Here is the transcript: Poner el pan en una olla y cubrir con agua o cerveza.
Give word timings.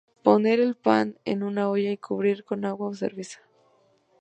Poner 0.27 0.59
el 0.59 0.73
pan 0.75 1.19
en 1.25 1.43
una 1.43 1.69
olla 1.69 1.91
y 1.91 1.97
cubrir 1.97 2.43
con 2.43 2.65
agua 2.65 2.87
o 2.87 2.95
cerveza. 2.95 3.39